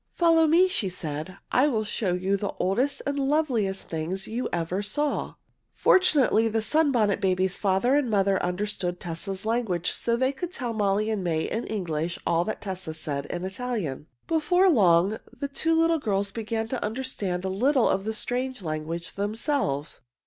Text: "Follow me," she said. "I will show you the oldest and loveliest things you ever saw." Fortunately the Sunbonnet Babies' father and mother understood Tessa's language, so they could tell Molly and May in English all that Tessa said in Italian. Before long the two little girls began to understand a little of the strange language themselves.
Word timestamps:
"Follow 0.15 0.47
me," 0.47 0.67
she 0.67 0.89
said. 0.89 1.37
"I 1.51 1.67
will 1.67 1.83
show 1.83 2.13
you 2.15 2.35
the 2.35 2.53
oldest 2.59 3.03
and 3.05 3.19
loveliest 3.19 3.87
things 3.87 4.25
you 4.27 4.49
ever 4.51 4.81
saw." 4.81 5.35
Fortunately 5.75 6.47
the 6.47 6.59
Sunbonnet 6.63 7.21
Babies' 7.21 7.55
father 7.55 7.93
and 7.93 8.09
mother 8.09 8.41
understood 8.41 8.99
Tessa's 8.99 9.45
language, 9.45 9.91
so 9.91 10.15
they 10.17 10.31
could 10.31 10.51
tell 10.51 10.73
Molly 10.73 11.11
and 11.11 11.23
May 11.23 11.41
in 11.41 11.65
English 11.67 12.17
all 12.25 12.43
that 12.45 12.61
Tessa 12.61 12.95
said 12.95 13.27
in 13.27 13.43
Italian. 13.45 14.07
Before 14.25 14.69
long 14.69 15.19
the 15.31 15.47
two 15.47 15.79
little 15.79 15.99
girls 15.99 16.31
began 16.31 16.67
to 16.69 16.83
understand 16.83 17.45
a 17.45 17.49
little 17.49 17.87
of 17.87 18.03
the 18.03 18.15
strange 18.15 18.63
language 18.63 19.13
themselves. 19.13 20.01